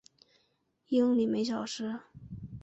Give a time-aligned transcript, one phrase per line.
[0.87, 1.99] 英里每小时。